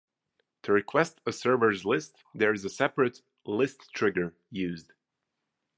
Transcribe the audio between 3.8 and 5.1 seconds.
trigger' used.